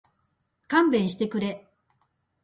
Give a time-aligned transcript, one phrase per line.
[0.67, 1.67] 勘弁してくれ